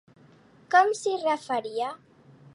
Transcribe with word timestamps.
Com 0.75 0.95
s'hi 1.01 1.13
referia? 1.27 1.93